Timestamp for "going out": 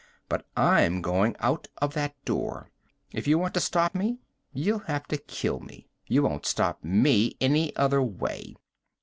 1.03-1.67